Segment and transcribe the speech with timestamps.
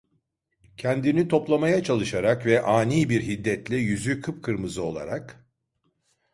[0.77, 5.45] Kendini toplamaya çalışarak ve ani bir hiddetle yüzü kıpkırmızı olarak: